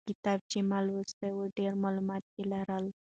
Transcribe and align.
هغه 0.03 0.09
کتاب 0.13 0.39
چې 0.51 0.59
ما 0.69 0.79
لوستی 0.87 1.29
و 1.33 1.39
ډېر 1.57 1.71
معلومات 1.83 2.23
یې 2.35 2.43
لرل. 2.51 2.85